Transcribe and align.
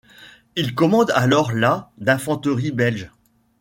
Il 0.55 0.73
commande 0.73 1.11
alors 1.11 1.51
la 1.51 1.91
d'infanterie 1.99 2.71
belge. 2.71 3.11